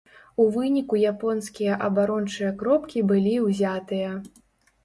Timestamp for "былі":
3.13-3.35